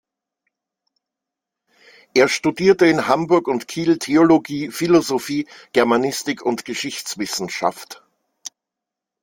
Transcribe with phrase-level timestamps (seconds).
[2.15, 8.01] Er studierte in Hamburg und Kiel Theologie, Philosophie, Germanistik und Geschichtswissenschaft.